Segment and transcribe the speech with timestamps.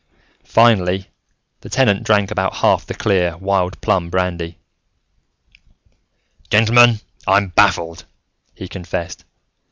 [0.47, 1.09] Finally,
[1.59, 4.57] the Tenant drank about half the clear, wild plum brandy.
[6.49, 8.05] "Gentlemen, I am baffled,"
[8.55, 9.25] he confessed.